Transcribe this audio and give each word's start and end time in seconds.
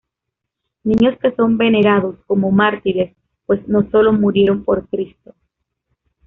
Niños 0.83 1.19
que 1.21 1.31
son 1.35 1.59
venerados 1.59 2.15
como 2.25 2.49
mártires 2.49 3.15
pues 3.45 3.67
no 3.67 3.87
sólo 3.91 4.11
murieron 4.13 4.63
por 4.65 4.87
Cristo. 4.89 5.35